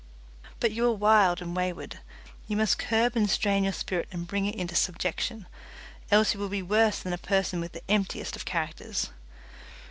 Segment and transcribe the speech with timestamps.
[0.59, 1.99] But you are wild and wayward,
[2.47, 5.45] you must curb and strain your spirit and bring it into subjection,
[6.09, 9.11] else you will be worse than a person with the emptiest of characters.